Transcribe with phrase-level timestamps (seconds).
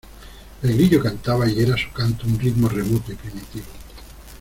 [0.63, 3.67] el grillo cantaba, y era su canto un ritmo remoto y primitivo.